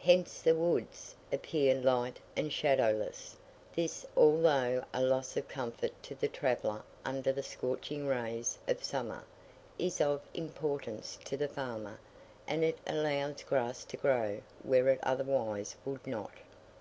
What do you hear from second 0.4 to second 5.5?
the woods appear light and shadowless: this, although a loss of